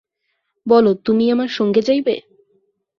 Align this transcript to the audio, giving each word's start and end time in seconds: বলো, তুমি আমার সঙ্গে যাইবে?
বলো, 0.65 0.91
তুমি 1.05 1.25
আমার 1.31 1.49
সঙ্গে 1.49 1.81
যাইবে? 1.81 2.15